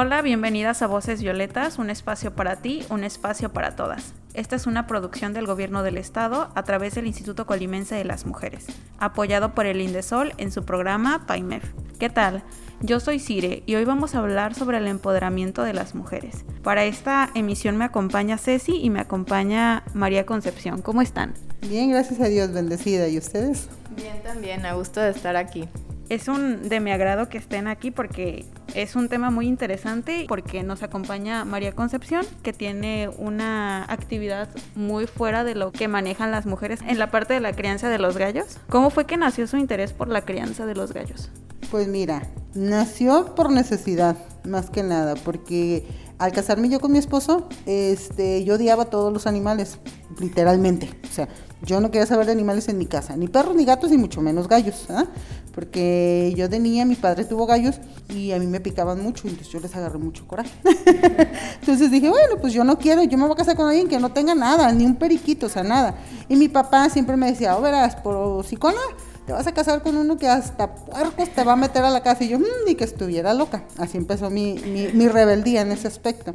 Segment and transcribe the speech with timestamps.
[0.00, 4.14] Hola, bienvenidas a Voces Violetas, un espacio para ti, un espacio para todas.
[4.32, 8.24] Esta es una producción del Gobierno del Estado a través del Instituto Colimense de las
[8.24, 8.66] Mujeres,
[9.00, 11.64] apoyado por el Indesol en su programa PAIMEF.
[11.98, 12.44] ¿Qué tal?
[12.80, 16.44] Yo soy Cire y hoy vamos a hablar sobre el empoderamiento de las mujeres.
[16.62, 20.80] Para esta emisión me acompaña Ceci y me acompaña María Concepción.
[20.80, 21.34] ¿Cómo están?
[21.62, 23.08] Bien, gracias a Dios, bendecida.
[23.08, 23.68] ¿Y ustedes?
[23.96, 25.68] Bien, también, a gusto de estar aquí.
[26.08, 30.62] Es un de mi agrado que estén aquí porque es un tema muy interesante porque
[30.62, 36.46] nos acompaña María Concepción, que tiene una actividad muy fuera de lo que manejan las
[36.46, 38.58] mujeres en la parte de la crianza de los gallos.
[38.70, 41.30] ¿Cómo fue que nació su interés por la crianza de los gallos?
[41.70, 42.22] Pues mira,
[42.54, 45.86] nació por necesidad, más que nada, porque
[46.18, 49.78] al casarme yo con mi esposo, este, yo odiaba a todos los animales,
[50.20, 50.88] literalmente.
[51.08, 51.28] O sea,
[51.62, 54.20] yo no quería saber de animales en mi casa, ni perros, ni gatos, ni mucho
[54.20, 54.86] menos gallos.
[54.90, 55.06] ¿ah?
[55.54, 59.52] Porque yo de niña, mi padre tuvo gallos y a mí me picaban mucho, entonces
[59.52, 60.52] yo les agarré mucho coraje.
[61.60, 63.98] entonces dije, bueno, pues yo no quiero, yo me voy a casar con alguien que
[63.98, 65.96] no tenga nada, ni un periquito, o sea, nada.
[66.28, 68.80] Y mi papá siempre me decía, oh, verás, por psicona
[69.28, 72.02] te vas a casar con uno que hasta puercos te va a meter a la
[72.02, 72.24] casa.
[72.24, 73.64] Y yo, mmm, ni que estuviera loca.
[73.76, 76.32] Así empezó mi, mi, rebeldía en ese aspecto.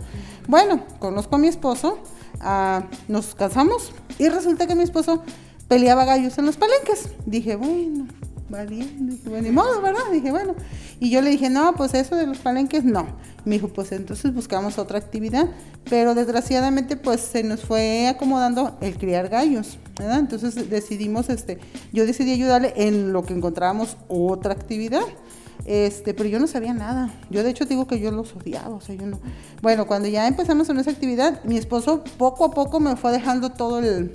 [0.48, 1.98] Bueno, conozco a mi esposo,
[3.08, 5.23] nos casamos y resulta que mi esposo
[5.67, 7.09] peleaba gallos en los palenques.
[7.25, 8.08] Dije, bueno,
[8.53, 10.11] va bien, dije, bueno, ni modo, ¿verdad?
[10.11, 10.55] Dije, bueno.
[10.99, 13.08] Y yo le dije, no, pues eso de los palenques no.
[13.45, 15.49] Me dijo, pues entonces buscamos otra actividad.
[15.89, 20.19] Pero desgraciadamente, pues se nos fue acomodando el criar gallos, ¿verdad?
[20.19, 21.59] Entonces decidimos, este,
[21.91, 25.04] yo decidí ayudarle en lo que encontrábamos otra actividad.
[25.65, 27.14] Este, pero yo no sabía nada.
[27.30, 28.80] Yo de hecho digo que yo los odiaba.
[29.61, 33.52] Bueno, cuando ya empezamos en esa actividad, mi esposo poco a poco me fue dejando
[33.52, 34.11] todo el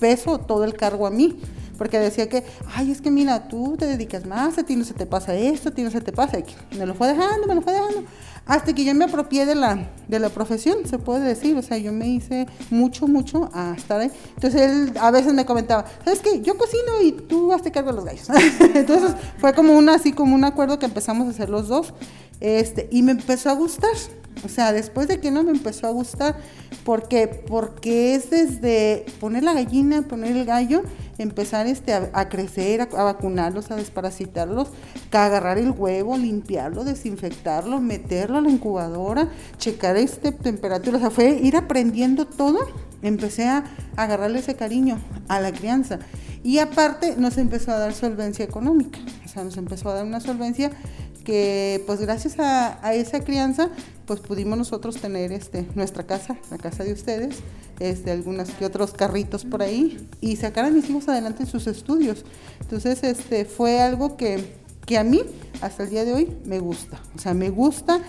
[0.00, 1.40] peso, todo el cargo a mí
[1.78, 2.44] porque decía que,
[2.74, 5.68] ay, es que mira, tú te dedicas más, a ti no se te pasa esto,
[5.68, 6.38] a ti no se te pasa.
[6.76, 8.04] Me lo fue dejando, me lo fue dejando.
[8.46, 11.56] Hasta que yo me apropié de la, de la profesión, se puede decir.
[11.56, 14.10] O sea, yo me hice mucho, mucho a estar ahí.
[14.34, 16.40] Entonces él a veces me comentaba, ¿sabes qué?
[16.40, 18.28] Yo cocino y tú hazte cargo de los gallos.
[18.74, 21.94] Entonces fue como una, así como un acuerdo que empezamos a hacer los dos.
[22.40, 23.94] Este, y me empezó a gustar.
[24.44, 26.36] O sea, después de que no me empezó a gustar,
[26.84, 30.82] porque porque es desde poner la gallina, poner el gallo,
[31.18, 34.68] empezar este a, crecer, a, vacunarlos, a desparasitarlos,
[35.12, 41.10] a agarrar el huevo, limpiarlo, desinfectarlo, meterlo a la incubadora, checar este temperatura, o sea,
[41.10, 42.58] fue ir aprendiendo todo.
[43.02, 43.64] Empecé a
[43.96, 44.98] agarrarle ese cariño
[45.28, 45.98] a la crianza.
[46.42, 50.20] Y aparte nos empezó a dar solvencia económica, o sea, nos empezó a dar una
[50.20, 50.70] solvencia
[51.28, 53.68] que pues gracias a, esa crianza
[54.06, 57.36] pues pudimos nosotros tener este nuestra casa, la casa de ustedes,
[57.80, 62.24] este algunos que otros carritos por ahí y sacar a mis hijos adelante sus estudios.
[62.62, 64.54] Entonces, este fue algo que,
[64.86, 65.20] que a mí
[65.60, 66.98] hasta el día de hoy me gusta.
[67.14, 68.00] O sea, me gusta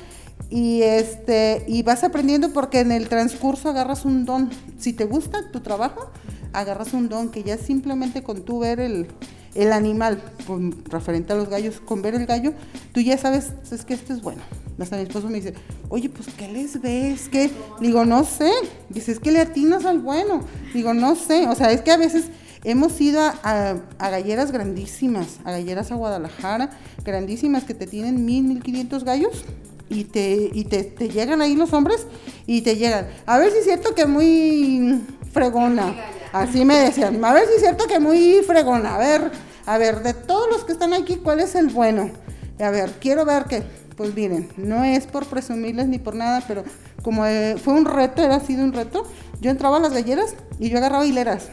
[0.50, 4.50] y este y vas aprendiendo porque en el transcurso agarras un don.
[4.78, 6.10] Si te gusta tu trabajo,
[6.54, 9.08] agarras un don que ya simplemente con tu ver el
[9.56, 12.54] el animal, pues, referente a los gallos, con ver el gallo,
[12.94, 14.42] tú ya sabes, es que esto es bueno.
[14.80, 15.54] Hasta mi esposo me dice,
[15.90, 17.28] oye, pues, ¿qué les ves?
[17.30, 17.52] ¿Qué?
[17.82, 18.52] Digo, no sé.
[18.90, 20.42] Dice, es que le atinas al bueno.
[20.74, 21.48] Digo, no sé.
[21.48, 22.26] O sea, es que a veces
[22.64, 26.70] hemos ido a, galleras grandísimas, a galleras a Guadalajara,
[27.04, 29.44] grandísimas, que te tienen mil, mil quinientos gallos.
[29.90, 32.06] Y, te, y te, te llegan ahí los hombres
[32.46, 33.08] y te llegan.
[33.26, 35.02] A ver si es cierto que muy
[35.34, 35.96] fregona.
[36.32, 37.24] Así me decían.
[37.24, 38.96] A ver si es cierto que muy fregona.
[38.96, 39.32] A ver,
[39.66, 42.12] a ver, de todos los que están aquí, ¿cuál es el bueno?
[42.60, 43.64] A ver, quiero ver que,
[43.96, 46.64] pues miren, no es por presumirles ni por nada, pero
[47.02, 49.04] como eh, fue un reto, era sido un reto,
[49.40, 51.48] yo entraba a las galleras y yo agarraba hileras.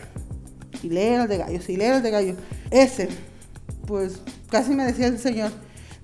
[0.82, 2.36] Hileras de gallos, hileras de gallos.
[2.70, 3.08] Ese,
[3.86, 4.20] pues
[4.50, 5.52] casi me decía el señor,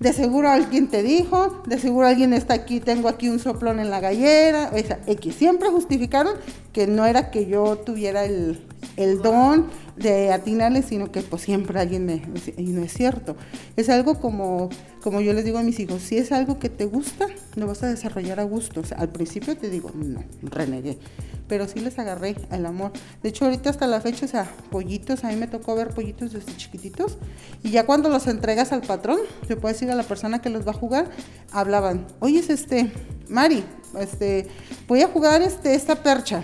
[0.03, 3.89] de seguro alguien te dijo, de seguro alguien está aquí, tengo aquí un soplón en
[3.89, 5.33] la gallera, o sea, X.
[5.33, 6.33] Siempre justificaron
[6.73, 8.59] que no era que yo tuviera el,
[8.97, 12.21] el don de atinarle, sino que pues siempre alguien me,
[12.57, 13.35] y no es cierto.
[13.75, 14.69] Es algo como,
[15.01, 17.83] como yo les digo a mis hijos, si es algo que te gusta, lo vas
[17.83, 18.81] a desarrollar a gusto.
[18.97, 20.97] Al principio te digo, no, renegué,
[21.47, 22.91] pero sí les agarré el amor.
[23.21, 26.33] De hecho, ahorita hasta la fecha, o sea, pollitos, a mí me tocó ver pollitos
[26.33, 27.17] desde chiquititos,
[27.63, 30.65] y ya cuando los entregas al patrón, se puede decir a la persona que los
[30.65, 31.09] va a jugar,
[31.51, 32.91] hablaban, oye, es este,
[33.29, 33.63] Mari,
[33.99, 34.47] este,
[34.87, 36.43] voy a jugar este, esta percha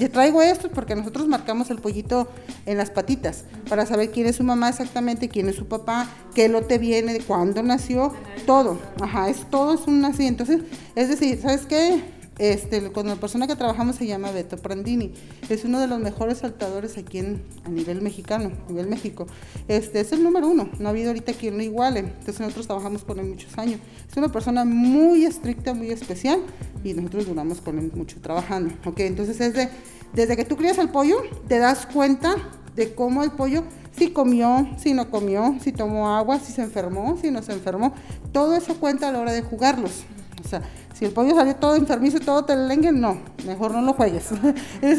[0.00, 2.26] ya traigo esto porque nosotros marcamos el pollito
[2.64, 6.48] en las patitas para saber quién es su mamá exactamente, quién es su papá, qué
[6.48, 8.14] lote viene, cuándo nació,
[8.46, 8.78] todo.
[9.00, 10.26] Ajá, es todo es un así.
[10.26, 10.62] Entonces,
[10.94, 12.02] es decir, ¿sabes qué?
[12.40, 15.12] Este, con la persona que trabajamos se llama Beto Prandini.
[15.50, 19.26] Es uno de los mejores saltadores aquí en, a nivel mexicano, a nivel México.
[19.68, 20.70] Este, es el número uno.
[20.78, 22.00] No ha habido ahorita quien lo iguale.
[22.00, 23.78] Entonces nosotros trabajamos con él muchos años.
[24.10, 26.40] Es una persona muy estricta, muy especial
[26.82, 28.74] y nosotros duramos con él mucho trabajando.
[28.86, 29.68] Ok, entonces es de,
[30.14, 32.36] desde que tú crías el pollo, te das cuenta
[32.74, 33.64] de cómo el pollo
[33.94, 37.92] si comió, si no comió, si tomó agua, si se enfermó, si no se enfermó.
[38.32, 40.04] Todo eso cuenta a la hora de jugarlos.
[40.42, 40.62] O sea,
[41.00, 43.16] si el pollo salió todo enfermizo y todo telengue, no,
[43.46, 44.26] mejor no lo juegues.
[44.82, 44.98] es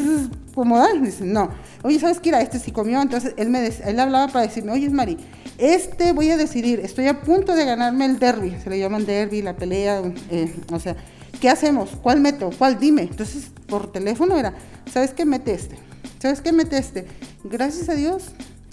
[0.55, 1.51] como, da, dice, no.
[1.83, 2.41] Oye, ¿sabes qué era?
[2.41, 2.99] Este sí comió.
[2.99, 5.19] Entonces él me él hablaba para decirme, oye, Mari,
[5.59, 9.43] este voy a decidir, estoy a punto de ganarme el derby, se le llaman derby,
[9.43, 10.01] la pelea,
[10.31, 10.95] eh, o sea,
[11.39, 11.91] ¿qué hacemos?
[12.01, 12.49] ¿Cuál meto?
[12.57, 12.79] ¿Cuál?
[12.79, 13.03] Dime.
[13.03, 14.55] Entonces, por teléfono era,
[14.91, 15.75] ¿sabes qué mete este?
[16.17, 17.05] ¿Sabes qué mete este?
[17.43, 18.31] Gracias a Dios,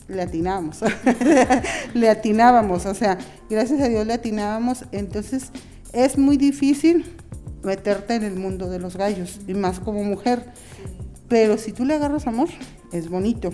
[0.09, 0.79] le atinábamos,
[1.93, 3.19] le atinábamos, o sea,
[3.51, 5.53] gracias a Dios le atinábamos, entonces
[5.93, 7.05] es muy difícil
[7.63, 10.45] meterte en el mundo de los gallos, y más como mujer.
[11.29, 12.49] Pero si tú le agarras amor,
[12.93, 13.51] es bonito.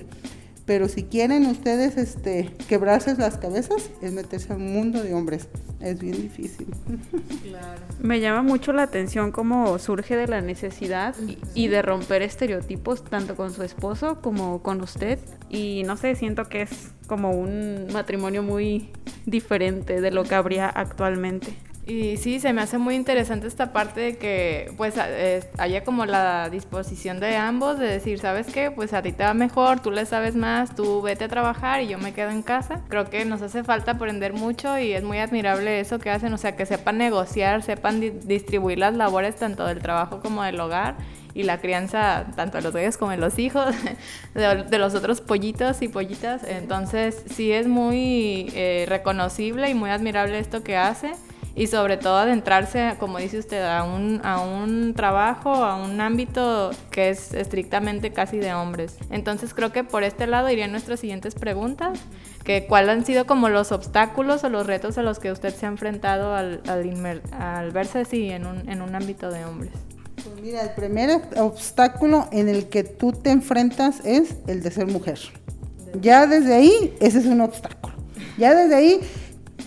[0.67, 5.49] Pero si quieren ustedes este, quebrarse las cabezas, es meterse al mundo de hombres.
[5.81, 6.67] Es bien difícil.
[8.01, 13.05] Me llama mucho la atención cómo surge de la necesidad y, y, de romper estereotipos
[13.05, 15.19] tanto con su esposo como con usted.
[15.51, 18.89] Y no sé, siento que es como un matrimonio muy
[19.27, 21.55] diferente de lo que habría actualmente.
[21.87, 24.95] Y sí, se me hace muy interesante esta parte de que pues
[25.59, 28.71] haya como la disposición de ambos de decir, ¿sabes qué?
[28.71, 31.89] Pues a ti te va mejor, tú le sabes más, tú vete a trabajar y
[31.89, 32.81] yo me quedo en casa.
[32.89, 36.39] Creo que nos hace falta aprender mucho y es muy admirable eso que hacen, o
[36.39, 40.95] sea, que sepan negociar, sepan distribuir las labores tanto del trabajo como del hogar
[41.35, 43.75] y la crianza tanto de los bebés como de los hijos,
[44.35, 46.45] de, los otros pollitos y pollitas.
[46.45, 51.13] Entonces sí es muy eh, reconocible y muy admirable esto que hace
[51.57, 56.71] y sobre todo adentrarse, como dice usted, a un, a un trabajo, a un ámbito
[56.91, 58.97] que es estrictamente casi de hombres.
[59.11, 62.01] Entonces creo que por este lado irían nuestras siguientes preguntas,
[62.43, 65.67] que cuáles han sido como los obstáculos o los retos a los que usted se
[65.67, 69.73] ha enfrentado al, al, verse así en un, en un ámbito de hombres.
[70.17, 74.87] Pues mira, el primer obstáculo en el que tú te enfrentas es el de ser
[74.87, 75.21] mujer.
[76.01, 77.95] Ya desde ahí, ese es un obstáculo.
[78.37, 79.01] Ya desde ahí,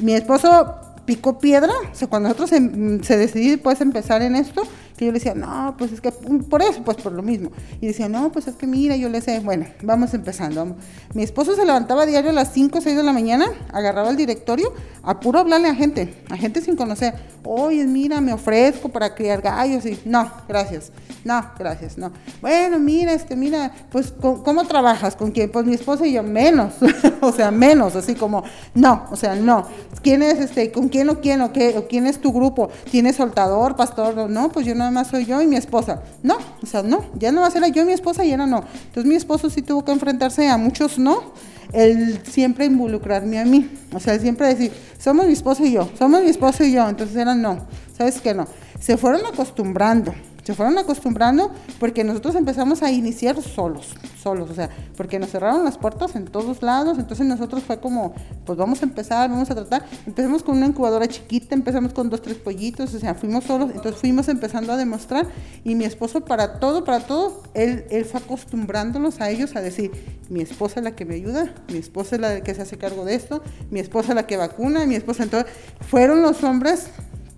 [0.02, 0.76] mi esposo
[1.08, 4.64] picó piedra, o sea, cuando nosotros se, se decidimos pues empezar en esto,
[4.98, 7.52] que yo le decía, no, pues es que por eso, pues por lo mismo.
[7.80, 10.76] Y decía, no, pues es que mira, yo le sé, bueno, vamos empezando.
[11.14, 14.10] Mi esposo se levantaba a diario a las 5 o 6 de la mañana, agarraba
[14.10, 14.74] el directorio,
[15.04, 17.14] a puro hablarle a gente, a gente sin conocer.
[17.44, 19.86] Oye, mira, me ofrezco para criar gallos.
[19.86, 20.92] Y no, gracias.
[21.24, 22.12] No, gracias, no.
[22.42, 25.16] Bueno, mira, este, mira, pues, ¿cómo trabajas?
[25.16, 25.52] ¿Con quién?
[25.52, 26.74] Pues mi esposa y yo, menos.
[27.22, 28.44] o sea, menos, así como,
[28.74, 29.66] no, o sea, no.
[30.02, 30.72] ¿Quién es este?
[30.72, 31.78] ¿Con quién o quién o qué?
[31.78, 32.70] ¿O quién es tu grupo?
[32.92, 34.30] ¿Tienes soltador, pastor?
[34.30, 36.02] No, pues yo no nada más soy yo y mi esposa.
[36.24, 38.46] No, o sea, no, ya no va a ser yo y mi esposa y era
[38.46, 38.64] no.
[38.86, 41.34] Entonces mi esposo sí tuvo que enfrentarse a muchos no,
[41.74, 43.70] el siempre involucrarme a mí.
[43.94, 46.88] O sea, siempre decir, somos mi esposo y yo, somos mi esposo y yo.
[46.88, 47.66] Entonces era no,
[47.98, 48.48] ¿sabes qué no?
[48.80, 50.14] Se fueron acostumbrando
[50.48, 53.94] se fueron acostumbrando porque nosotros empezamos a iniciar solos,
[54.24, 58.14] solos, o sea, porque nos cerraron las puertas en todos lados, entonces nosotros fue como,
[58.46, 62.22] pues vamos a empezar, vamos a tratar, empezamos con una incubadora chiquita, empezamos con dos,
[62.22, 65.28] tres pollitos, o sea, fuimos solos, entonces fuimos empezando a demostrar
[65.66, 69.92] y mi esposo para todo, para todo, él, él fue acostumbrándolos a ellos a decir,
[70.30, 73.04] mi esposa es la que me ayuda, mi esposa es la que se hace cargo
[73.04, 75.52] de esto, mi esposa es la que vacuna, mi esposa, entonces
[75.90, 76.88] fueron los hombres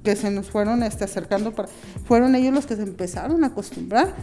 [0.09, 1.69] que se nos fueron este, acercando, para,
[2.05, 4.15] fueron ellos los que se empezaron a acostumbrar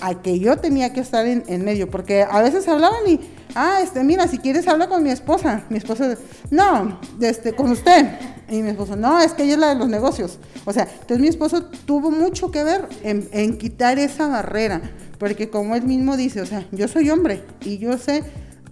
[0.00, 3.20] a que yo tenía que estar en, medio, porque a veces hablaban y,
[3.54, 5.64] ah, este, mira, si quieres habla con mi esposa.
[5.68, 6.16] Mi esposa,
[6.50, 8.06] no, este, con usted.
[8.48, 10.38] Y mi esposo, no, es que ella es la de los negocios.
[10.64, 14.80] O sea, entonces mi esposo tuvo mucho que ver en, en quitar esa barrera,
[15.18, 18.24] porque como él mismo dice, o sea, yo soy hombre y yo sé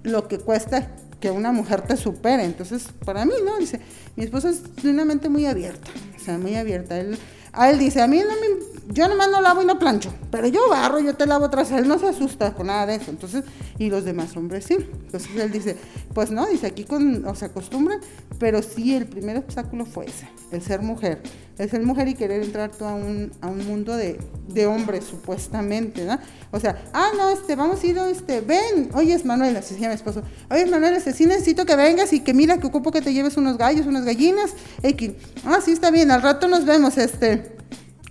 [0.02, 0.88] lo que cuesta
[1.22, 2.44] que una mujer te supere.
[2.44, 3.56] Entonces, para mí, ¿no?
[3.56, 3.80] Dice,
[4.16, 6.98] mi esposo es una mente muy abierta, o sea, muy abierta.
[6.98, 7.16] Él,
[7.64, 10.68] él dice, a mí no me, yo nomás no lavo y no plancho, pero yo
[10.68, 13.12] barro, yo te lavo tras él, no se asusta con nada de eso.
[13.12, 13.44] Entonces,
[13.78, 14.74] y los demás hombres sí.
[14.74, 15.76] Entonces él dice,
[16.12, 18.00] pues no, dice, aquí con, o se acostumbran,
[18.40, 21.22] pero sí el primer obstáculo fue ese, el ser mujer
[21.62, 25.04] el ser mujer y querer entrar tú a un, a un mundo de, de, hombres,
[25.04, 26.18] supuestamente, ¿no?
[26.50, 29.80] O sea, ah, no, este, vamos a ir, este, ven, oye, es Manuel, así se
[29.80, 32.90] llama mi esposo, oye, Manuel, este, sí necesito que vengas y que mira, que ocupo
[32.90, 35.12] que te lleves unos gallos, unas gallinas, X.
[35.44, 37.54] Ah, sí, está bien, al rato nos vemos, este,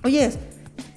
[0.06, 0.32] oye,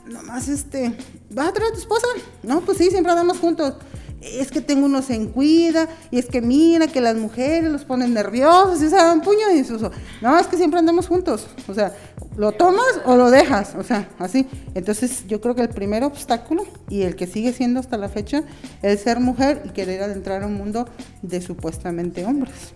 [0.06, 0.94] nomás, este,
[1.30, 2.06] ¿vas a traer tu esposa?
[2.44, 3.74] No, pues sí, siempre andamos juntos
[4.24, 8.14] es que tengo unos en cuida, y es que mira que las mujeres los ponen
[8.14, 9.90] nerviosos, y se dan puño y eso.
[10.20, 11.46] No, es que siempre andamos juntos.
[11.68, 11.92] O sea,
[12.36, 14.46] lo tomas o lo dejas, o sea, así.
[14.74, 18.42] Entonces, yo creo que el primer obstáculo y el que sigue siendo hasta la fecha
[18.82, 20.88] es ser mujer y querer adentrar a un mundo
[21.22, 22.72] de supuestamente hombres.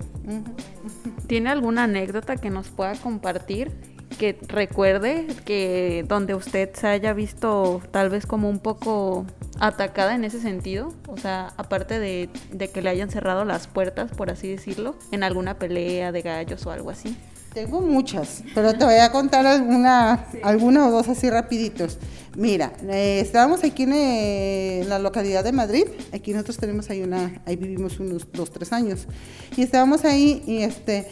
[1.27, 3.73] ¿Tiene alguna anécdota que nos pueda compartir?
[4.17, 9.27] Que recuerde que donde usted se haya visto tal vez como un poco
[9.61, 12.29] atacada en ese sentido, o sea, aparte de,
[12.73, 16.71] que le hayan cerrado las puertas, por así decirlo, en alguna pelea de gallos o
[16.71, 17.17] algo así.
[17.53, 21.99] Tengo muchas, pero te voy a contar alguna, alguna o dos así rapiditos.
[22.37, 27.43] Mira, eh, estábamos aquí eh, en, la localidad de Madrid, aquí nosotros tenemos ahí una,
[27.47, 29.09] ahí vivimos unos dos, tres años,
[29.57, 31.09] y estábamos ahí y este,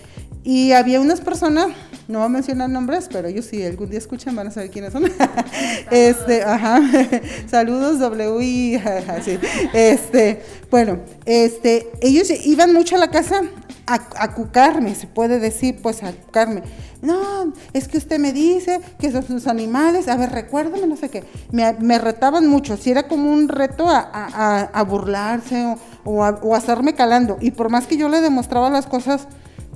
[0.47, 1.67] y había unas personas,
[2.07, 4.93] no voy a mencionar nombres, pero ellos si algún día escuchan van a saber quiénes
[4.93, 5.03] son.
[5.91, 6.81] este, ajá,
[7.50, 9.41] saludos W y así.
[9.73, 13.43] Este, bueno, este, ellos iban mucho a la casa
[13.88, 16.62] a, cucarme, se puede decir, pues a cucarme.
[17.03, 21.09] No, es que usted me dice que son sus animales, a ver, recuérdame, no sé
[21.09, 21.25] qué.
[21.50, 27.37] Me, retaban mucho, si era como un reto a, burlarse o, o, a, estarme calando.
[27.41, 29.26] Y por más que yo le demostraba las cosas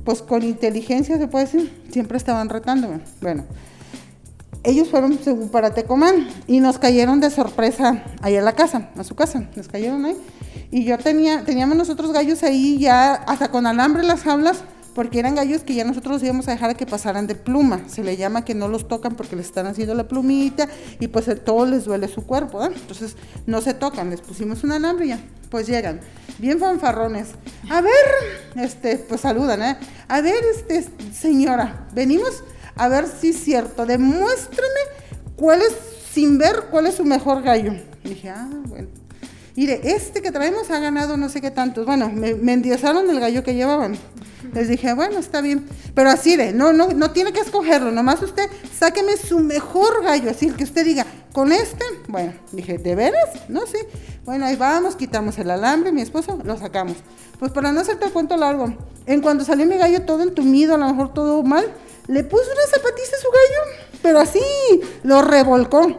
[0.04, 3.00] pues con inteligencia se puede decir, siempre estaban retándome.
[3.21, 3.45] Bueno,
[4.62, 5.19] ellos fueron
[5.50, 9.69] para Tecomán y nos cayeron de sorpresa ahí a la casa, a su casa, nos
[9.69, 10.16] cayeron ahí.
[10.71, 14.62] Y yo tenía, teníamos nosotros gallos ahí ya hasta con alambre las jaulas,
[14.95, 17.83] porque eran gallos que ya nosotros íbamos a dejar que pasaran de pluma.
[17.89, 20.69] Se le llama que no los tocan porque les están haciendo la plumita
[20.99, 23.17] y pues todo les duele su cuerpo, Entonces
[23.47, 25.21] no se tocan, les pusimos un alambre y ya,
[25.51, 26.01] pues llegan
[26.39, 27.29] bien fanfarrones.
[27.71, 27.93] A ver,
[28.57, 29.77] este, pues saludan, ¿eh?
[30.09, 32.43] A ver, este, señora, venimos
[32.77, 33.87] a ver si es cierto.
[33.87, 34.81] Demuéstrame
[35.37, 35.75] cuál es,
[36.13, 37.75] sin ver, cuál es su mejor gallo.
[38.03, 39.00] dije, ah, bueno.
[39.61, 41.85] Mire, este que traemos ha ganado no sé qué tantos.
[41.85, 43.95] Bueno, me, endiosaron el gallo que llevaban.
[44.55, 45.69] Les dije, bueno, está bien.
[45.95, 47.93] Pero así de, no, no, no tiene que escogerlo.
[47.93, 50.31] Nomás usted sáqueme su mejor gallo.
[50.31, 53.29] Así el que usted diga, con este, bueno, dije, ¿de veras?
[53.50, 53.76] No, sí.
[54.25, 56.97] Bueno, ahí vamos, quitamos el alambre, mi esposo, lo sacamos.
[57.38, 58.75] Pues para no hacerte cuento largo,
[59.05, 61.71] en cuanto salió mi gallo todo entumido, a lo mejor todo mal,
[62.07, 64.40] le puso una zapatilla a su gallo, pero así,
[65.02, 65.99] lo revolcó.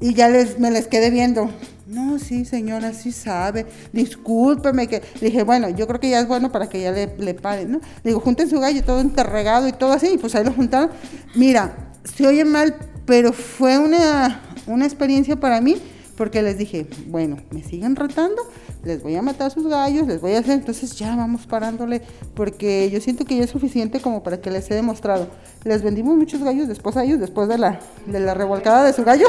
[0.00, 1.50] Y ya les, me les quedé viendo.
[1.86, 3.64] No, sí, señora, sí sabe.
[3.92, 5.02] Discúlpeme que.
[5.20, 7.80] dije, bueno, yo creo que ya es bueno para que ya le, le pare, ¿no?
[8.02, 10.08] Digo, junten su gallo todo enterregado y todo así.
[10.14, 10.90] Y pues ahí lo juntaron.
[11.36, 12.74] Mira, se oye mal,
[13.04, 15.76] pero fue una, una experiencia para mí
[16.16, 18.42] porque les dije, bueno, me siguen retando,
[18.84, 22.02] les voy a matar sus gallos, les voy a hacer, entonces ya vamos parándole,
[22.34, 25.28] porque yo siento que ya es suficiente como para que les he demostrado.
[25.64, 29.04] Les vendimos muchos gallos después a ellos, después de la, de la revolcada de su
[29.04, 29.26] gallo,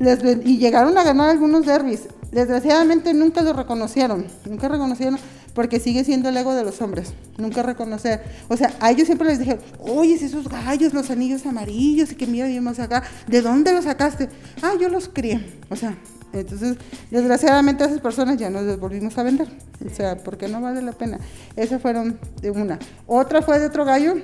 [0.44, 2.08] y llegaron a ganar algunos derbis.
[2.30, 5.18] Desgraciadamente nunca lo reconocieron, nunca reconocieron
[5.58, 8.22] porque sigue siendo el ego de los hombres, nunca reconocer.
[8.46, 12.28] O sea, a ellos siempre les dije, oye, esos gallos, los anillos amarillos, y que
[12.28, 14.28] mira, vimos acá, ¿de dónde los sacaste?
[14.62, 15.58] Ah, yo los crié.
[15.68, 15.98] O sea,
[16.32, 16.76] entonces,
[17.10, 19.48] desgraciadamente a esas personas ya nos les volvimos a vender.
[19.84, 21.18] O sea, porque no vale la pena.
[21.56, 22.78] Esas fueron de una.
[23.08, 24.14] Otra fue de otro gallo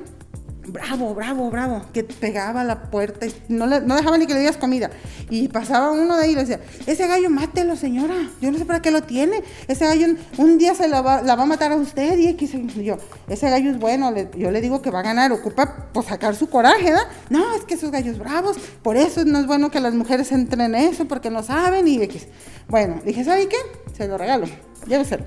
[0.67, 4.57] bravo, bravo, bravo, que pegaba la puerta y no, no dejaba ni que le dieras
[4.57, 4.91] comida.
[5.31, 8.65] Y pasaba uno de ahí y le decía, ese gallo mátelo, señora, yo no sé
[8.65, 9.43] para qué lo tiene.
[9.69, 10.07] Ese gallo
[10.39, 12.37] un día se la va, la va a matar a usted y
[12.85, 12.97] yo,
[13.29, 16.49] ese gallo es bueno, yo le digo que va a ganar, ocupa por sacar su
[16.49, 17.09] coraje, ¿verdad?
[17.31, 20.61] No, es que esos gallos bravos, por eso no es bueno que las mujeres entren
[20.63, 22.27] en eso, porque no saben y X.
[22.69, 23.57] Bueno, dije, ¿sabe qué?
[23.97, 24.47] Se lo regalo,
[24.87, 25.25] lléveselo.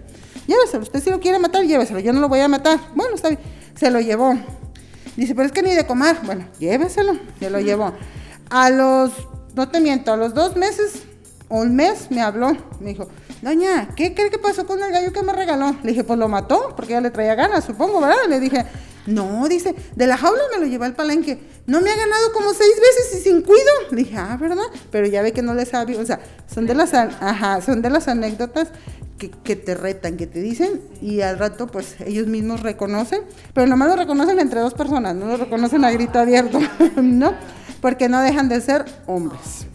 [0.48, 2.79] Lléveselo, usted si lo quiere matar, lléveselo, yo no lo voy a matar.
[2.96, 3.39] Bueno, está bien.
[3.75, 4.34] Se lo llevó
[5.17, 6.15] Dice, pero es que ni de comer.
[6.24, 7.17] Bueno, lléveselo.
[7.41, 7.91] Yo lo llevo.
[8.50, 9.12] A los,
[9.55, 11.03] no te miento, a los dos meses
[11.50, 12.55] un mes me habló.
[12.79, 13.07] Me dijo,
[13.41, 15.75] doña, ¿qué cree que pasó con el gallo que me regaló?
[15.83, 18.27] Le dije, pues lo mató, porque ya le traía ganas, supongo, ¿verdad?
[18.29, 18.65] Le dije,
[19.08, 21.40] no, dice, de la jaula me lo llevé al palenque.
[21.66, 23.72] No me ha ganado como seis veces y sin cuido.
[23.92, 24.66] Le dije, ah, ¿verdad?
[24.92, 25.98] Pero ya ve que no le sabe.
[25.98, 26.20] O sea,
[26.54, 28.70] son de las, ajá, son de las anécdotas
[29.18, 33.22] que, te retan, que te dicen, y al rato pues ellos mismos reconocen,
[33.52, 36.60] pero nomás lo reconocen entre dos personas, no lo reconocen a grito abierto,
[37.02, 37.34] ¿no?
[37.82, 39.66] Porque no dejan de ser hombres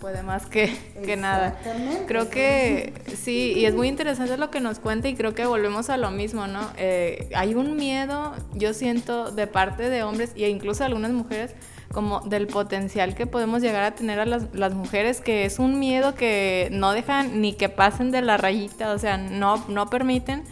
[0.00, 1.58] puede más que, que nada.
[2.06, 5.90] Creo que sí, y es muy interesante lo que nos cuenta y creo que volvemos
[5.90, 6.60] a lo mismo, ¿no?
[6.76, 11.54] Eh, hay un miedo, yo siento, de parte de hombres e incluso de algunas mujeres,
[11.92, 15.78] como del potencial que podemos llegar a tener a las, las, mujeres, que es un
[15.78, 20.44] miedo que no dejan ni que pasen de la rayita, o sea, no, no permiten,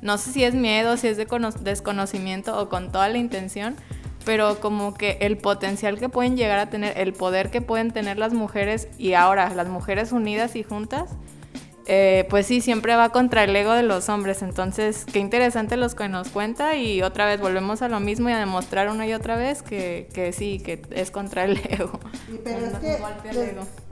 [0.00, 1.26] no sé si es miedo, si es de
[1.60, 3.76] desconocimiento o con toda la intención,
[4.26, 8.18] pero como que el potencial que pueden llegar a tener, el poder que pueden tener
[8.18, 11.10] las mujeres y ahora las mujeres unidas y juntas,
[11.86, 14.42] eh, pues sí, siempre va contra el ego de los hombres.
[14.42, 18.32] Entonces, qué interesante los que nos cuenta y otra vez volvemos a lo mismo y
[18.32, 22.00] a demostrar una y otra vez que, que sí, que es contra el ego.
[22.42, 22.98] pero es que,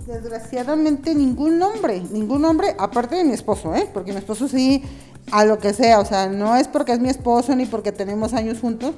[0.04, 3.88] desgraciadamente ningún hombre, ningún hombre, aparte de mi esposo, ¿eh?
[3.94, 4.82] porque mi esposo sí
[5.30, 8.34] a lo que sea, o sea, no es porque es mi esposo ni porque tenemos
[8.34, 8.94] años juntos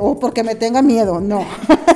[0.00, 1.44] o porque me tenga miedo, no,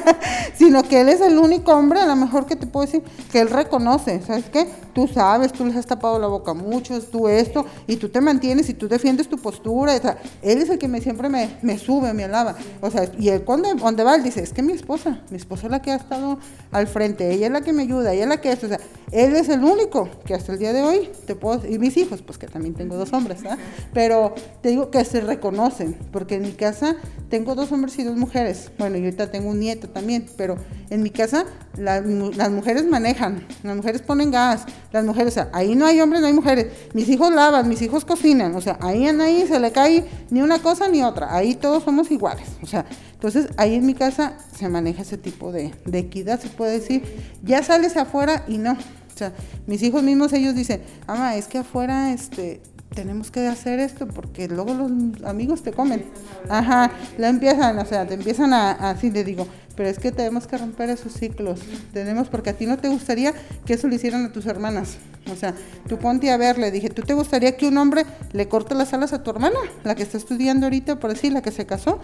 [0.57, 3.41] sino que él es el único hombre, a lo mejor que te puedo decir, que
[3.41, 4.69] él reconoce, ¿sabes qué?
[4.95, 8.21] Tú sabes, tú les has tapado la boca a muchos, tú esto, y tú te
[8.21, 11.79] mantienes y tú defiendes tu postura, o sea, él es el que me, siempre me,
[11.79, 14.73] sube, me alaba, o sea, y él cuando, donde va, él dice, es que mi
[14.73, 16.39] esposa, mi esposa es la que ha estado
[16.71, 18.79] al frente, ella es la que me ayuda, ella es la que es, o sea,
[19.11, 22.23] él es el único que hasta el día de hoy te puedo, y mis hijos,
[22.23, 23.59] pues que también tengo dos hombres, ¿verdad?
[23.93, 26.97] Pero te digo que se reconocen, porque en mi casa
[27.29, 28.71] tengo dos hombres y dos mujeres.
[28.79, 30.57] Bueno, yo ahorita tengo un nieto también, pero
[30.91, 35.75] en mi casa las mujeres manejan, las mujeres ponen gas, las mujeres, o sea, ahí
[35.75, 36.67] no hay hombres, no hay mujeres.
[36.93, 40.43] Mis hijos lavan, mis hijos cocinan, o sea, ahí en ahí se le cae ni
[40.43, 44.37] una cosa ni otra, ahí todos somos iguales, o sea, entonces ahí en mi casa
[44.57, 47.03] se maneja ese tipo de, de equidad, se puede decir.
[47.43, 49.33] Ya sales afuera y no, o sea,
[49.67, 52.61] mis hijos mismos ellos dicen, ama, es que afuera este
[52.95, 54.91] tenemos que hacer esto porque luego los
[55.25, 56.05] amigos te comen.
[56.49, 59.47] Ajá, la empiezan, o sea, te empiezan a, así le digo,
[59.77, 61.61] pero es que tenemos que romper esos ciclos.
[61.93, 63.35] Tenemos, porque a ti no te gustaría
[63.67, 64.99] que eso le hicieran a tus hermanas.
[65.33, 65.55] O sea,
[65.89, 68.93] tú ponte a ver, le dije, ¿tú te gustaría que un hombre le corte las
[68.93, 69.59] alas a tu hermana?
[69.83, 71.95] La que está estudiando ahorita, por decir, la que se casó.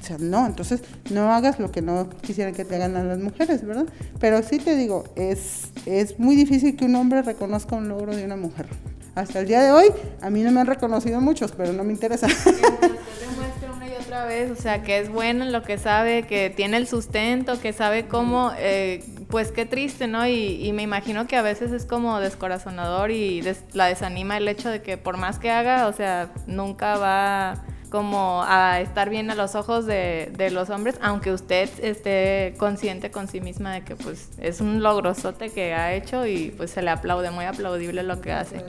[0.00, 3.18] O sea, no, entonces no hagas lo que no quisieran que te hagan a las
[3.18, 3.86] mujeres, ¿verdad?
[4.18, 8.24] Pero sí te digo, es, es muy difícil que un hombre reconozca un logro de
[8.24, 8.66] una mujer.
[9.14, 9.88] Hasta el día de hoy,
[10.20, 12.26] a mí no me han reconocido muchos, pero no me interesa.
[13.20, 16.50] demuestra una y otra vez, o sea, que es bueno en lo que sabe, que
[16.50, 20.26] tiene el sustento, que sabe cómo, eh, pues qué triste, ¿no?
[20.26, 24.80] Y, me imagino que a veces es como descorazonador y la desanima el hecho de
[24.82, 29.54] que por más que haga, o sea, nunca va como a estar bien a los
[29.56, 34.60] ojos de, los hombres, aunque usted esté consciente con sí misma de que pues es
[34.60, 38.64] un logrosote que ha hecho y pues se le aplaude, muy aplaudible lo que hace.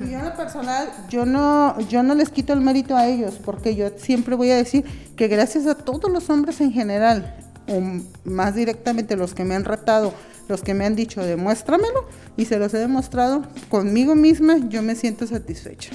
[0.00, 3.76] yo en lo personal, yo no, yo no les quito el mérito a ellos, porque
[3.76, 7.36] yo siempre voy a decir que gracias a todos los hombres en general,
[7.68, 7.80] o
[8.24, 10.14] más directamente los que me han retado,
[10.48, 14.94] los que me han dicho demuéstramelo y se los he demostrado conmigo misma, yo me
[14.94, 15.90] siento satisfecha.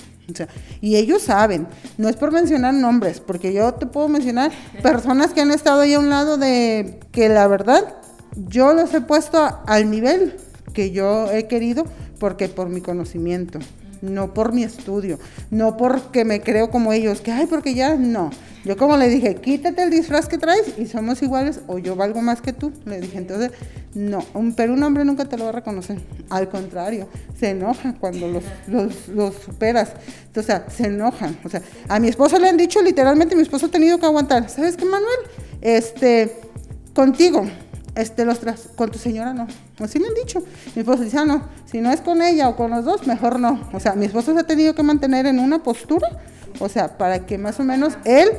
[0.81, 5.41] Y ellos saben, no es por mencionar nombres, porque yo te puedo mencionar personas que
[5.41, 7.95] han estado ahí a un lado de que la verdad
[8.35, 10.35] yo los he puesto al nivel
[10.73, 11.85] que yo he querido
[12.19, 13.59] porque por mi conocimiento
[14.01, 15.19] no por mi estudio,
[15.51, 18.29] no porque me creo como ellos, que ay, porque ya no.
[18.65, 22.21] Yo como le dije, quítate el disfraz que traes y somos iguales o yo valgo
[22.21, 22.73] más que tú.
[22.85, 23.51] Le dije, entonces,
[23.93, 25.99] no, un, pero un hombre nunca te lo va a reconocer.
[26.29, 27.07] Al contrario,
[27.39, 29.93] se enoja cuando los, los, los superas.
[30.35, 31.37] o sea, se enojan.
[31.43, 34.49] O sea, a mi esposo le han dicho literalmente, mi esposo ha tenido que aguantar.
[34.49, 35.19] ¿Sabes qué, Manuel?
[35.61, 36.39] Este,
[36.93, 37.45] contigo
[37.99, 39.47] este, los tras, con tu señora no.
[39.79, 40.41] Así me han dicho.
[40.75, 43.39] Mi esposo dice, ah, no, si no es con ella o con los dos, mejor
[43.39, 43.67] no.
[43.73, 46.07] O sea, mi esposo se ha tenido que mantener en una postura,
[46.59, 48.29] o sea, para que más o menos él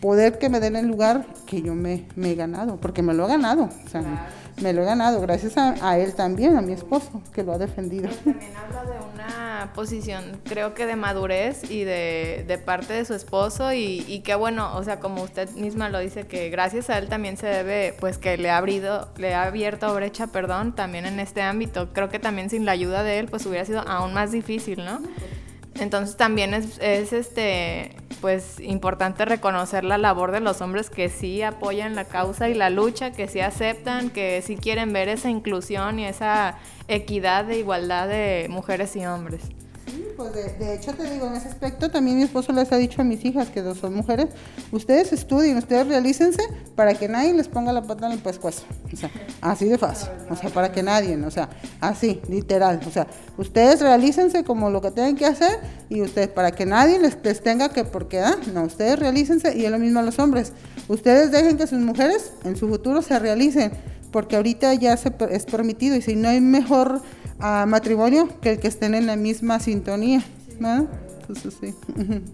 [0.00, 3.24] poder que me den el lugar que yo me, me he ganado, porque me lo
[3.26, 3.68] he ganado.
[3.84, 4.28] O sea,
[4.60, 8.08] me lo he ganado gracias a, él también, a mi esposo, que lo ha defendido.
[8.08, 13.14] también habla de una posición, creo que de madurez y de, de parte de su
[13.14, 16.98] esposo y, y, que bueno, o sea, como usted misma lo dice, que gracias a
[16.98, 21.04] él también se debe, pues que le ha abrido, le ha abierto brecha, perdón, también
[21.06, 21.92] en este ámbito.
[21.92, 25.00] Creo que también sin la ayuda de él, pues hubiera sido aún más difícil, ¿no?
[25.80, 31.42] Entonces también es, es, este pues importante reconocer la labor de los hombres que sí
[31.42, 35.98] apoyan la causa y la lucha, que sí aceptan, que sí quieren ver esa inclusión
[35.98, 36.56] y esa
[36.88, 39.42] equidad de igualdad de mujeres y hombres
[40.16, 43.04] pues de, hecho te digo, en ese aspecto también mi esposo les ha dicho a
[43.04, 44.28] mis hijas, que son mujeres,
[44.72, 46.42] ustedes estudien, ustedes realícense
[46.74, 48.62] para que nadie les ponga la pata en el pescuezo.
[49.40, 50.08] Así de fácil.
[50.30, 51.48] O sea, para que nadie, o sea,
[51.80, 52.80] así, literal.
[52.86, 56.98] O sea, ustedes realícense como lo que tienen que hacer y ustedes, para que nadie
[56.98, 60.52] les, tenga que, porque, ah, no, ustedes realícense y es lo mismo a los hombres.
[60.88, 63.72] Ustedes dejen que sus mujeres en su futuro se realicen,
[64.12, 67.02] porque ahorita ya se, es permitido y si no hay mejor
[67.38, 70.22] a matrimonio que el que estén en la misma sintonía,
[70.58, 70.88] ¿no?
[71.34, 71.74] sí.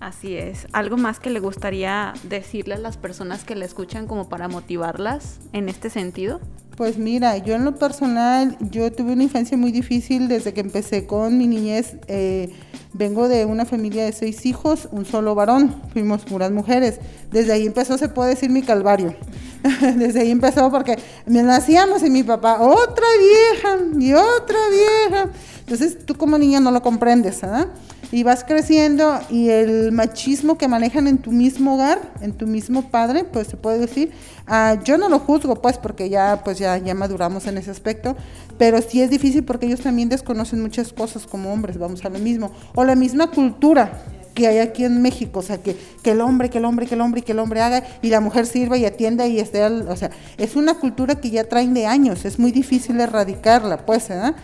[0.00, 0.66] Así es.
[0.72, 5.38] ¿Algo más que le gustaría decirle a las personas que le escuchan como para motivarlas
[5.52, 6.40] en este sentido?
[6.76, 11.06] Pues mira, yo en lo personal, yo tuve una infancia muy difícil desde que empecé
[11.06, 11.96] con mi niñez.
[12.08, 12.50] Eh,
[12.94, 16.98] vengo de una familia de seis hijos, un solo varón, fuimos puras mujeres.
[17.30, 19.14] Desde ahí empezó, se puede decir, mi calvario.
[19.96, 25.30] desde ahí empezó porque me nacíamos y mi papá, otra vieja y otra vieja.
[25.60, 27.68] Entonces tú como niña no lo comprendes, ¿verdad?
[28.12, 32.90] Y vas creciendo y el machismo que manejan en tu mismo hogar, en tu mismo
[32.90, 34.12] padre, pues se puede decir,
[34.46, 38.14] ah, yo no lo juzgo pues porque ya pues ya, ya maduramos en ese aspecto,
[38.58, 42.18] pero sí es difícil porque ellos también desconocen muchas cosas como hombres, vamos a lo
[42.18, 44.02] mismo, o la misma cultura
[44.34, 46.94] que hay aquí en México, o sea, que, que el hombre, que el hombre, que
[46.94, 49.96] el hombre, que el hombre haga y la mujer sirva y atienda y esté, o
[49.96, 54.34] sea, es una cultura que ya traen de años, es muy difícil erradicarla, pues, ¿verdad?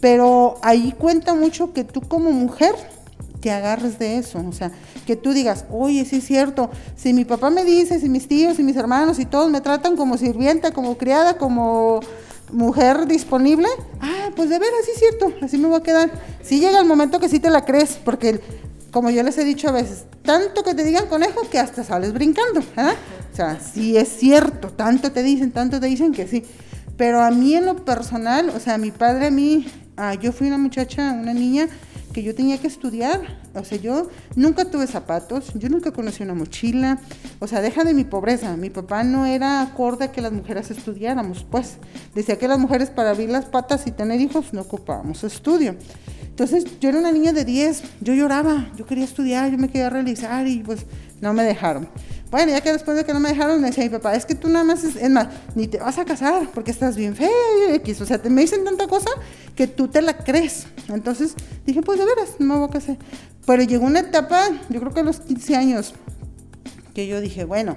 [0.00, 2.74] Pero ahí cuenta mucho que tú como mujer
[3.40, 4.70] te agarres de eso, o sea,
[5.06, 8.58] que tú digas, oye, sí es cierto, si mi papá me dice, si mis tíos
[8.58, 12.00] y mis hermanos y todos me tratan como sirvienta, como criada, como
[12.52, 13.68] mujer disponible,
[14.00, 16.10] ah, pues de veras sí es cierto, así me voy a quedar.
[16.42, 18.40] Si llega el momento que sí te la crees, porque
[18.90, 22.12] como yo les he dicho a veces, tanto que te digan conejo que hasta sales
[22.12, 22.94] brincando, ¿eh?
[23.32, 26.44] O sea, sí es cierto, tanto te dicen, tanto te dicen que sí.
[26.96, 30.48] Pero a mí en lo personal, o sea, mi padre a mí, ah, yo fui
[30.48, 31.68] una muchacha, una niña
[32.22, 33.20] yo tenía que estudiar.
[33.54, 36.98] O sea, yo nunca tuve zapatos, yo nunca conocí una mochila.
[37.38, 38.56] O sea, deja de mi pobreza.
[38.56, 41.78] Mi papá no era acorde a que las mujeres estudiáramos, pues.
[42.14, 45.76] Decía que las mujeres para abrir las patas y tener hijos no ocupábamos estudio.
[46.22, 49.90] Entonces, yo era una niña de 10, yo lloraba, yo quería estudiar, yo me quería
[49.90, 50.86] realizar y pues
[51.20, 51.88] no me dejaron.
[52.30, 54.34] Bueno, ya que después de que no me dejaron, me decía mi papá, es que
[54.34, 57.30] tú nada más, es, más, ni te vas a casar porque estás bien fea
[57.70, 58.00] X.
[58.02, 59.10] O sea, te, me dicen tanta cosa
[59.54, 60.66] que tú te la crees.
[60.88, 62.98] Entonces dije, pues de veras, no me voy a casar.
[63.46, 65.94] Pero llegó una etapa, yo creo que a los 15 años,
[66.92, 67.76] que yo dije, bueno,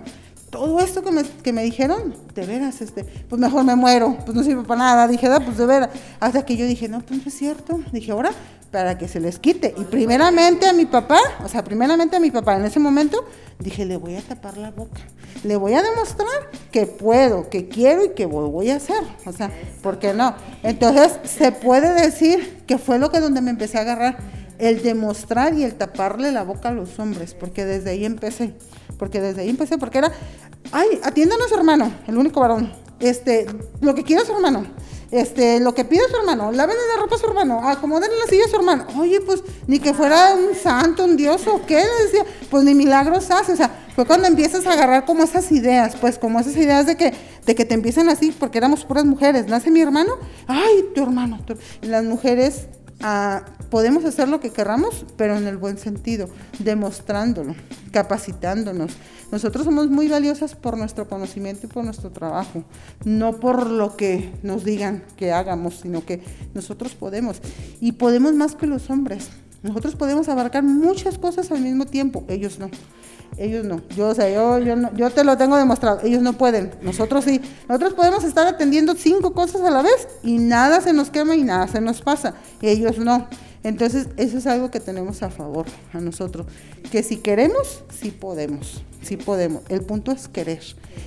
[0.50, 4.36] todo esto que me, que me dijeron, de veras, este, pues mejor me muero, pues
[4.36, 5.08] no sirve para nada.
[5.08, 5.90] Dije, da, pues de veras.
[6.20, 7.80] Hasta que yo dije, no, pues no es cierto.
[7.94, 8.32] Dije, ahora,
[8.72, 9.74] para que se les quite.
[9.78, 13.26] Y primeramente a mi papá, o sea, primeramente a mi papá, en ese momento,
[13.60, 15.02] dije, le voy a tapar la boca.
[15.44, 19.04] Le voy a demostrar que puedo, que quiero y que voy a hacer.
[19.26, 20.36] O sea, ¿por qué no?
[20.64, 24.18] Entonces, se puede decir que fue lo que donde me empecé a agarrar,
[24.58, 28.54] el demostrar y el taparle la boca a los hombres, porque desde ahí empecé.
[28.98, 30.12] Porque desde ahí empecé, porque era,
[30.72, 32.72] ay, atiéndanos hermano, el único varón.
[33.00, 33.48] Este,
[33.82, 34.66] lo que quiera su hermano
[35.12, 38.45] este, lo que pide su hermano, lávenle la ropa a su hermano, acomódenle la silla
[38.45, 38.86] a su hermano.
[38.97, 42.74] Oye, pues ni que fuera un santo, un dios o qué, le decía, pues ni
[42.74, 43.52] milagros hace.
[43.52, 46.95] O sea, fue cuando empiezas a agarrar como esas ideas, pues como esas ideas de
[46.95, 47.13] que,
[47.45, 49.47] de que te empiezan así, porque éramos puras mujeres.
[49.47, 50.13] Nace mi hermano,
[50.47, 51.39] ay, tu hermano.
[51.82, 52.67] Las mujeres
[53.02, 57.54] ah, podemos hacer lo que querramos, pero en el buen sentido, demostrándolo,
[57.91, 58.93] capacitándonos.
[59.32, 62.63] Nosotros somos muy valiosas por nuestro conocimiento y por nuestro trabajo,
[63.06, 66.21] no por lo que nos digan que hagamos, sino que
[66.54, 67.41] nosotros podemos.
[67.80, 69.30] Y podemos más que los hombres.
[69.63, 72.69] Nosotros podemos abarcar muchas cosas al mismo tiempo, ellos no.
[73.38, 73.82] Ellos no.
[73.95, 76.01] Yo, o sea, yo, yo, yo te lo tengo demostrado.
[76.04, 76.71] Ellos no pueden.
[76.82, 77.39] Nosotros sí.
[77.69, 81.43] Nosotros podemos estar atendiendo cinco cosas a la vez y nada se nos quema y
[81.43, 82.34] nada se nos pasa.
[82.62, 83.27] Ellos no.
[83.63, 86.47] Entonces, eso es algo que tenemos a favor a nosotros,
[86.91, 89.63] que si queremos, sí podemos, sí podemos.
[89.69, 90.63] El punto es querer.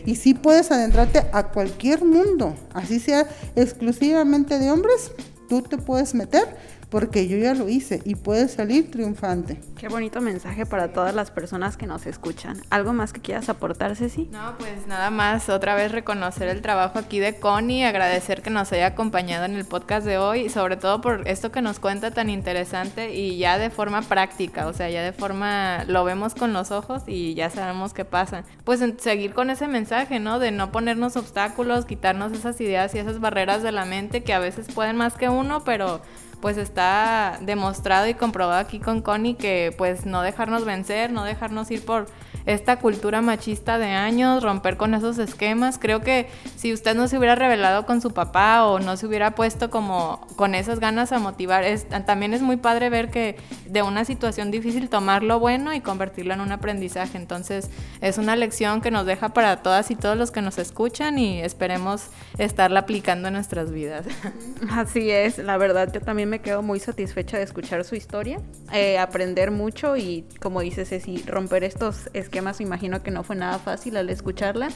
[0.06, 5.10] Y sí puedes adentrarte a cualquier mundo, así sea exclusivamente de hombres,
[5.48, 6.56] tú te puedes meter
[6.94, 9.60] porque yo ya lo hice y puedes salir triunfante.
[9.76, 12.62] Qué bonito mensaje para todas las personas que nos escuchan.
[12.70, 14.28] ¿Algo más que quieras aportar, Ceci?
[14.30, 18.70] No, pues nada más, otra vez reconocer el trabajo aquí de Connie, agradecer que nos
[18.70, 22.12] haya acompañado en el podcast de hoy y sobre todo por esto que nos cuenta
[22.12, 26.52] tan interesante y ya de forma práctica, o sea, ya de forma lo vemos con
[26.52, 28.44] los ojos y ya sabemos qué pasa.
[28.62, 30.38] Pues seguir con ese mensaje, ¿no?
[30.38, 34.38] De no ponernos obstáculos, quitarnos esas ideas y esas barreras de la mente que a
[34.38, 36.00] veces pueden más que uno, pero
[36.44, 41.70] pues está demostrado y comprobado aquí con Connie que pues no dejarnos vencer, no dejarnos
[41.70, 42.06] ir por
[42.46, 45.78] esta cultura machista de años, romper con esos esquemas.
[45.78, 49.34] Creo que si usted no se hubiera revelado con su papá o no se hubiera
[49.34, 53.82] puesto como con esas ganas a motivar, es, también es muy padre ver que de
[53.82, 57.16] una situación difícil tomar lo bueno y convertirlo en un aprendizaje.
[57.16, 57.70] Entonces
[58.02, 61.40] es una lección que nos deja para todas y todos los que nos escuchan y
[61.40, 64.04] esperemos estarla aplicando en nuestras vidas.
[64.70, 68.40] Así es, la verdad yo también me quedo muy satisfecha de escuchar su historia,
[68.72, 73.36] eh, aprender mucho y como dices Ceci, romper estos esquemas más imagino que no fue
[73.36, 74.68] nada fácil al escucharla,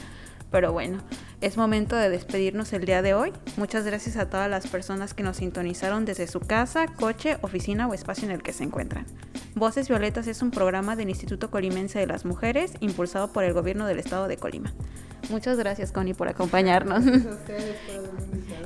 [0.51, 0.99] pero bueno,
[1.41, 3.31] es momento de despedirnos el día de hoy.
[3.57, 7.93] Muchas gracias a todas las personas que nos sintonizaron desde su casa, coche, oficina o
[7.93, 9.05] espacio en el que se encuentran.
[9.55, 13.85] Voces Violetas es un programa del Instituto Colimense de las Mujeres impulsado por el gobierno
[13.85, 14.73] del estado de Colima.
[15.29, 17.03] Muchas gracias, Connie, por acompañarnos.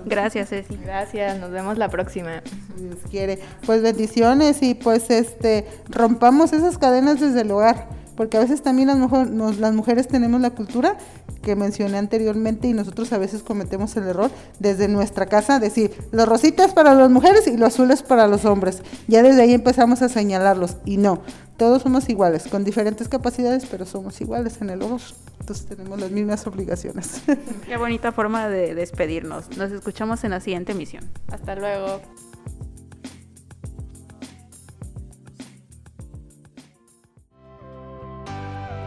[0.05, 0.77] Gracias, Ceci.
[0.77, 2.41] Gracias, nos vemos la próxima.
[2.75, 3.39] Si Dios quiere.
[3.65, 8.87] Pues bendiciones y pues este rompamos esas cadenas desde el hogar, porque a veces también
[8.87, 10.97] las, mujer- nos- las mujeres tenemos la cultura
[11.41, 16.25] que mencioné anteriormente y nosotros a veces cometemos el error desde nuestra casa decir, lo
[16.25, 18.81] rosita es para las mujeres y lo azul es para los hombres.
[19.07, 21.21] Ya desde ahí empezamos a señalarlos y no,
[21.57, 25.01] todos somos iguales, con diferentes capacidades, pero somos iguales en el hogar.
[25.41, 27.21] Entonces tenemos las mismas obligaciones.
[27.67, 29.57] Qué bonita forma de despedirnos.
[29.57, 31.03] Nos escuchamos en la siguiente emisión.
[31.29, 31.99] Hasta luego.